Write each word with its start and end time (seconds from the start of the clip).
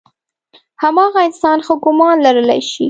هماغه 0.81 1.19
انسان 1.27 1.57
ښه 1.65 1.75
ګمان 1.83 2.15
لرلی 2.25 2.61
شي. 2.69 2.79